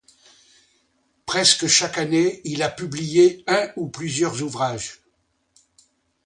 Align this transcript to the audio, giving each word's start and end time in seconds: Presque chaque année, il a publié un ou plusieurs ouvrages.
Presque 1.27 1.67
chaque 1.67 1.99
année, 1.99 2.41
il 2.43 2.63
a 2.63 2.69
publié 2.71 3.43
un 3.45 3.69
ou 3.75 3.87
plusieurs 3.87 4.41
ouvrages. 4.41 4.99